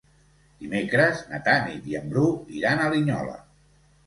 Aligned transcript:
Dimecres 0.61 1.21
na 1.33 1.39
Tanit 1.49 1.85
i 1.93 1.99
en 2.01 2.09
Bru 2.15 2.25
iran 2.63 2.83
a 2.83 2.89
Linyola. 2.97 3.39